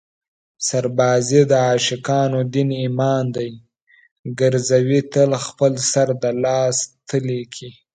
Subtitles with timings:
[0.67, 3.49] سربازي د عاشقانو دین ایمان دی
[4.39, 6.77] ګرزوي تل خپل سر د لاس
[7.09, 7.69] تلي کې